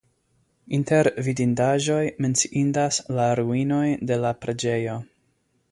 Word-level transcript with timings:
Inter 0.77 1.09
vidindaĵoj 1.27 1.99
menciindas 2.25 2.99
la 3.19 3.29
ruinoj 3.43 3.87
de 4.13 4.21
la 4.25 4.35
preĝejo. 4.45 4.99